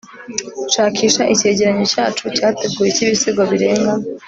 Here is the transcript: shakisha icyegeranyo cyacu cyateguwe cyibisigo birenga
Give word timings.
shakisha 0.73 1.23
icyegeranyo 1.33 1.85
cyacu 1.93 2.23
cyateguwe 2.37 2.87
cyibisigo 2.95 3.41
birenga 3.51 3.93